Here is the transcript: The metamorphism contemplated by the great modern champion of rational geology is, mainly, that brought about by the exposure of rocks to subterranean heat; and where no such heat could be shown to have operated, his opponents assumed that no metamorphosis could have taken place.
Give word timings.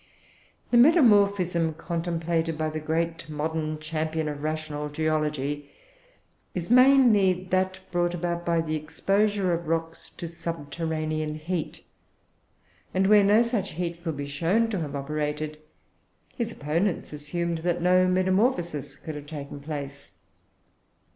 The 0.71 0.79
metamorphism 0.79 1.75
contemplated 1.75 2.57
by 2.57 2.71
the 2.71 2.79
great 2.79 3.29
modern 3.29 3.77
champion 3.77 4.27
of 4.27 4.41
rational 4.41 4.89
geology 4.89 5.69
is, 6.55 6.71
mainly, 6.71 7.33
that 7.51 7.81
brought 7.91 8.15
about 8.15 8.43
by 8.43 8.61
the 8.61 8.75
exposure 8.75 9.53
of 9.53 9.67
rocks 9.67 10.09
to 10.09 10.27
subterranean 10.27 11.35
heat; 11.35 11.83
and 12.95 13.05
where 13.05 13.23
no 13.23 13.43
such 13.43 13.73
heat 13.73 14.03
could 14.03 14.17
be 14.17 14.25
shown 14.25 14.71
to 14.71 14.79
have 14.79 14.95
operated, 14.95 15.59
his 16.35 16.51
opponents 16.51 17.13
assumed 17.13 17.59
that 17.59 17.79
no 17.79 18.07
metamorphosis 18.07 18.95
could 18.95 19.13
have 19.13 19.27
taken 19.27 19.59
place. 19.59 20.13